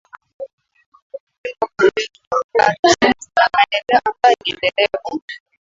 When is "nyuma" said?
1.41-1.65